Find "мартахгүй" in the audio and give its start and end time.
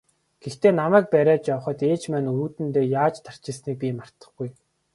3.99-4.49